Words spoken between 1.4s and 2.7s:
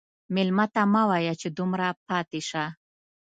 چې دومره پاتې شه.